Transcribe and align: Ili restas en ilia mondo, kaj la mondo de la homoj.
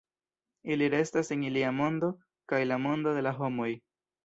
Ili 0.75 0.87
restas 0.93 1.29
en 1.35 1.43
ilia 1.51 1.69
mondo, 1.81 2.11
kaj 2.53 2.65
la 2.73 2.81
mondo 2.89 3.17
de 3.21 3.27
la 3.29 3.37
homoj. 3.39 3.71